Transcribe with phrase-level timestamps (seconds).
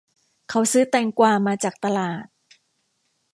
[0.49, 2.25] เขาซื้อแตงกวามาจากตลาด